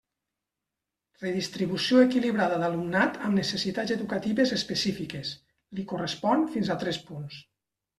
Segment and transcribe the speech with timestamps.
[1.23, 5.39] Redistribució equilibrada d'alumnat amb necessitats educatives específiques,
[5.81, 7.43] li correspon fins a tres punts.